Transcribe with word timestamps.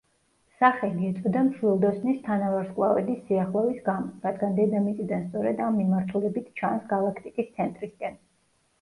სახელი 0.59 1.09
ეწოდა 1.09 1.43
მშვილდოსნის 1.49 2.23
თანავარსკვლავედის 2.29 3.21
სიახლოვის 3.29 3.85
გამო, 3.91 4.11
რადგან 4.27 4.59
დედამიწიდან 4.63 5.31
სწორედ 5.31 5.65
ამ 5.69 5.81
მიმართულებით 5.85 6.53
ჩანს, 6.61 6.93
გალაქტიკის 6.99 7.57
ცენტრისაკენ. 7.57 8.23